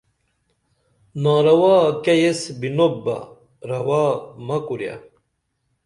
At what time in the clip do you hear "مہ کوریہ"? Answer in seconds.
4.45-4.95